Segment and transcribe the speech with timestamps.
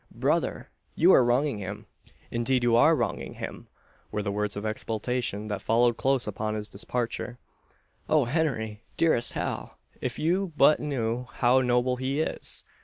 [0.15, 0.71] "Brother!
[0.95, 1.85] you are wronging him!
[2.31, 3.67] indeed you are wronging him!"
[4.11, 7.37] were the words of expostulation that followed close upon his departure.
[8.09, 12.63] "Oh, Henry dearest Hal, if you but knew how noble he is!